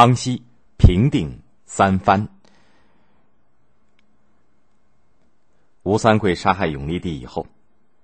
[0.00, 0.42] 康熙
[0.78, 2.26] 平定三藩。
[5.82, 7.46] 吴三桂杀害永历帝以后，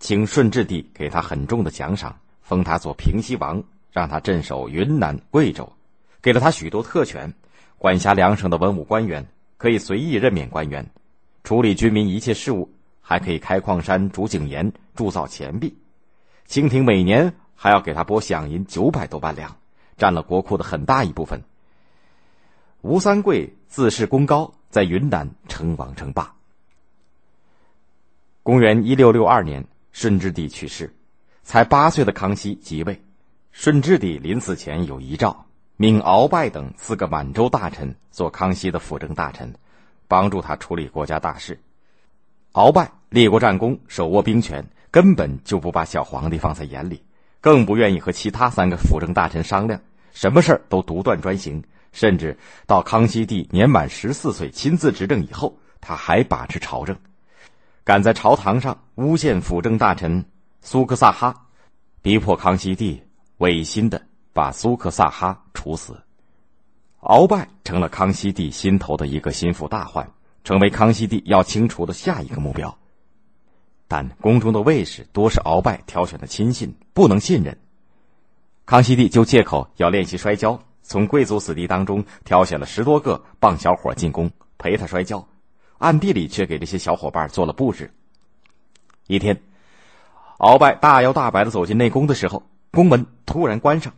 [0.00, 3.62] 请顺治帝给他很重的奖赏，封他做平西王，
[3.92, 5.72] 让他镇守云南、贵州，
[6.20, 7.32] 给了他许多特权，
[7.78, 9.24] 管辖两省的文武官员
[9.56, 10.84] 可以随意任免官员，
[11.44, 12.68] 处理军民一切事务，
[13.00, 15.78] 还可以开矿山、煮井盐、铸造钱币。
[16.44, 19.56] 清廷每年还要给他拨饷银九百多万两，
[19.96, 21.40] 占了国库的很大一部分。
[22.84, 26.34] 吴三桂自恃功高，在云南称王称霸。
[28.42, 30.94] 公元一六六二年，顺治帝去世，
[31.42, 33.02] 才八岁的康熙即位。
[33.52, 35.46] 顺治帝临死前有遗诏，
[35.78, 39.54] 命鳌拜等四个满洲大臣做康熙的辅政大臣，
[40.06, 41.58] 帮助他处理国家大事。
[42.52, 47.02] 鳌拜立过战功，手握兵权，根本就不把小皇帝放在眼里，
[47.40, 49.80] 更不愿意和其他三个辅政大臣商量，
[50.12, 51.64] 什么事儿都独断专行。
[51.94, 56.94] 甚至到康熙帝年满十四岁亲自执政以后，他还把持朝政，
[57.84, 60.22] 敢在朝堂上诬陷辅政大臣
[60.60, 61.46] 苏克萨哈，
[62.02, 63.00] 逼迫康熙帝
[63.38, 65.96] 违心的把苏克萨哈处死。
[67.00, 70.10] 鳌拜成了康熙帝心头的一个心腹大患，
[70.42, 72.76] 成为康熙帝要清除的下一个目标。
[73.86, 77.56] 但宫中的卫士多是鳌拜挑选的亲信，不能信任。
[78.66, 80.58] 康熙帝就借口要练习摔跤。
[80.86, 85.26] 从贵族子弟当中挑选了十多个棒小伙进宫陪他摔跤，
[85.78, 87.90] 暗地里却给这些小伙伴做了布置。
[89.06, 89.42] 一天，
[90.38, 93.92] 鳌拜大摇大摆的走进内宫的时候，宫门突然关上，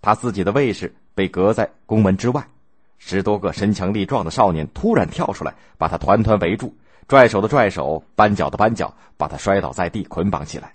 [0.00, 2.48] 他自己的卫士被隔在宫门之外，
[2.96, 6.74] 十多个身强力壮的少年突然跳出来，把他团团围住，
[7.08, 10.72] 拽手的拽手，扳脚的扳脚，把他摔倒在地，捆绑起来。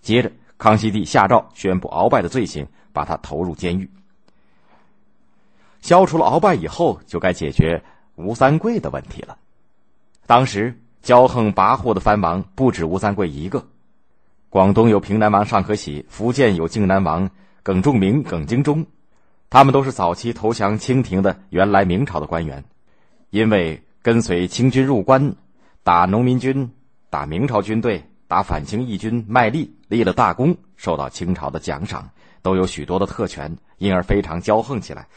[0.00, 3.90] 接着，康熙帝下诏宣布鳌拜的罪行，把他投入监狱。
[5.80, 7.82] 消除了鳌拜以后，就该解决
[8.16, 9.36] 吴三桂的问题了。
[10.26, 13.66] 当时骄横跋扈的藩王不止吴三桂一个，
[14.48, 17.28] 广东有平南王尚可喜，福建有靖南王
[17.62, 18.84] 耿仲明、耿精忠，
[19.48, 22.62] 他们都是早期投降清廷的原来明朝的官员，
[23.30, 25.34] 因为跟随清军入关，
[25.82, 26.70] 打农民军、
[27.08, 32.08] 打明朝军队、打反清义军，卖力立了大功，受到清朝的奖赏，
[32.42, 35.08] 都有许多的特权，因而非常骄横起来。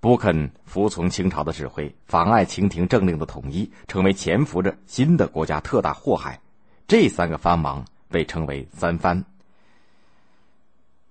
[0.00, 6.40] 不肯服从清朝的指挥，妨碍清廷政令的统一，成为潜伏着新的国家特大祸害。
[6.88, 9.22] 这三个藩王被称为三藩。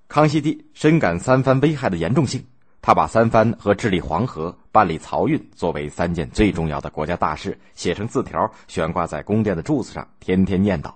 [0.07, 2.43] 康熙帝深感三藩危害的严重性，
[2.81, 10.91] 他把三藩和治理黄河、办理漕运作为三件最重要的国家大事，写成字条悬挂在宫殿的柱子上，天天念叨。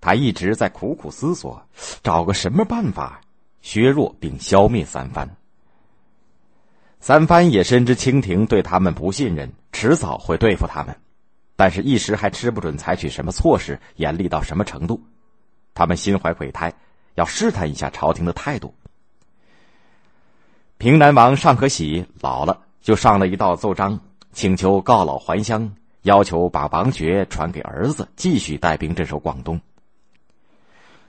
[0.00, 1.60] 他一直在苦苦思索，
[2.04, 3.20] 找个什么办法
[3.60, 5.28] 削弱并消灭三藩。
[7.00, 10.96] 三藩也深知清廷对他们不信任，迟早会对付他们，
[11.54, 15.00] 但是一时还吃不准采取什么措施，严厉到什么程度。
[15.74, 16.72] 他们心怀鬼胎，
[17.14, 18.74] 要试探一下朝廷的态度。
[20.78, 24.00] 平南王尚可喜老了，就上了一道奏章，
[24.32, 29.60] 请求告老还乡，要求把王爵传给儿子，继续带兵镇守广东。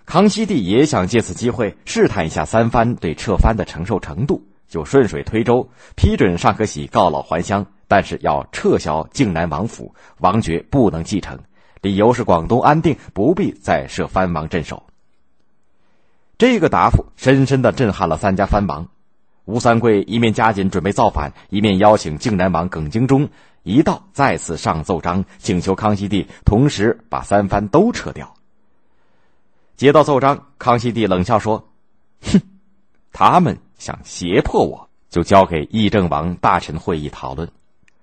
[0.06, 4.42] 康熙帝也想借此机会试探一下三藩对撤藩的承受程度。
[4.68, 11.40] 就顺水推舟，批准尚可喜告老还乡，但是要撤销靖南王府，王爵不能继承，
[11.82, 14.84] 理由是广东安定，不必再设藩王镇守。
[16.38, 18.88] 这个答复深深的震撼了三家藩王。
[19.46, 23.30] 吴三桂一面加紧准备造反，一面邀请靖南王耿精忠
[23.64, 28.34] 一道再次上奏章，请求康熙帝同时把三藩都撤掉。
[29.78, 31.70] 接到奏章，康熙帝冷笑说
[32.22, 32.42] ：“哼，
[33.18, 37.48] 他们。”想胁迫我，就交给议政王大臣会议讨论。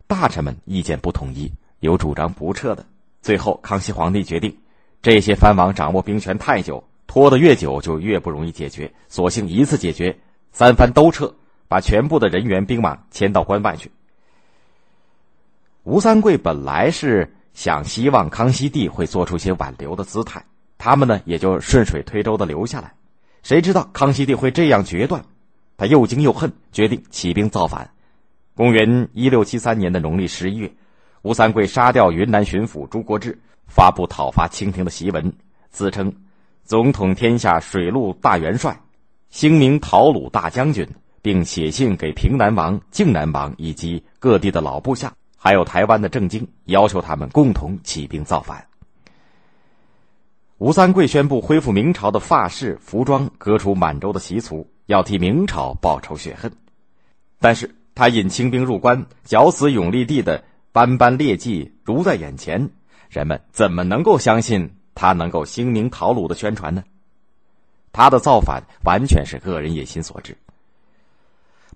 [0.06, 2.86] 大臣们意见不统一，有主张不撤的。
[3.20, 4.56] 最后，康熙皇帝决定，
[5.02, 10.16] 这些藩王掌握兵权太久，拖得越久就越不容易解决，索性一次解决，
[10.52, 11.34] 三藩都撤，
[11.66, 13.90] 把全部的人员兵马迁到关外去。
[15.82, 20.44] 吴三桂本来是想希望康熙帝会做出些挽留的姿态，
[20.78, 22.94] 他们呢也就顺水推舟的留下来。
[23.44, 25.22] 谁知道康熙帝会这样决断？
[25.76, 27.90] 他又惊又恨，决定起兵造反。
[28.56, 30.72] 公元一六七三年的农历十一月，
[31.20, 35.30] 吴三桂杀掉云南巡抚朱国治，发布讨伐清廷的檄文，
[35.68, 36.10] 自称
[36.64, 38.80] “总统天下水陆大元帅，
[39.28, 40.88] 兴明讨虏大将军”，
[41.20, 48.66] 并写信给平南王、靖南王以及各地的老部下，还有台湾的郑经，要求他们共同起兵造反。
[50.58, 54.70] 吴三桂宣布恢复明朝的发饰、服装，革除满洲的习俗。
[54.86, 56.52] 要替明朝报仇雪恨，
[57.40, 62.70] 但是他引清兵入关，绞死永历帝的斑斑劣迹如在眼前，
[63.08, 66.84] 人们怎么能够相信他能够兴明讨鲁的宣传呢？
[67.92, 70.36] 他的造反完全是个人野心所致。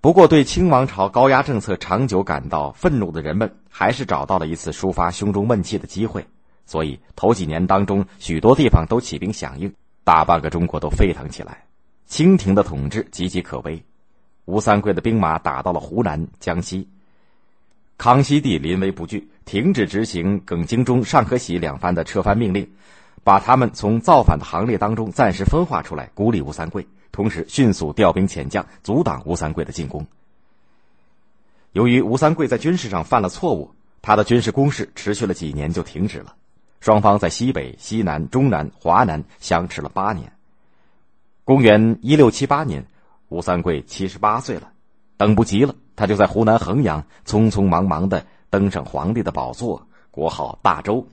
[0.02, 6.26] 不过，对清王朝高压政策长久感到愤怒的人们，还是找到了一次抒发胸中闷气的机会。
[6.68, 9.72] 所以，头几年当中，许多地方都起兵响应，
[10.04, 11.64] 大半个中国都沸腾起来。
[12.04, 13.82] 清廷的统治岌岌可危，
[14.44, 16.86] 吴三桂的兵马打到了湖南、江西。
[17.96, 22.70] 康熙帝临危不惧，停止执行耿精忠、尚可喜两番的撤藩命令，
[23.24, 26.86] 把他们从造反的行列当中暂时分化出来，孤立吴三桂。
[27.10, 30.06] 同时，迅速调兵遣将，阻挡吴三桂的进攻。
[31.72, 36.34] 由于吴三桂在军事上犯了错误，他的军事攻势持续了几年就停止了。
[36.80, 40.32] 双方在西北、西南、中南、华南相持了八年。
[41.44, 42.84] 公元一六七八年，
[43.28, 44.70] 吴三桂七十八岁了，
[45.16, 51.06] 等不及了，他就在湖南衡阳匆匆忙忙的登上皇帝的宝座，国号大周。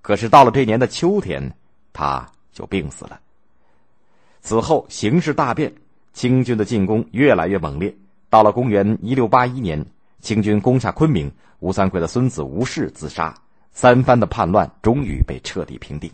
[0.00, 1.52] 可是到了这年的秋天，
[1.92, 3.20] 他就病死了。
[4.40, 5.72] 此后形势大变，
[6.12, 7.94] 清军的进攻越来越猛烈。
[8.28, 9.84] 到了公元一六八一年，
[10.20, 11.30] 清军攻下昆明，
[11.60, 13.34] 吴三桂的孙子吴氏自杀，
[13.72, 16.10] 三藩的叛乱终于被彻底平定。